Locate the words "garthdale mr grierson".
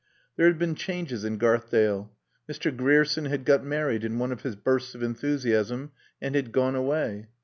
1.37-3.25